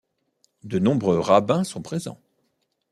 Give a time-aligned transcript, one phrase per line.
[0.63, 2.19] De nombreux rabbins sont présents.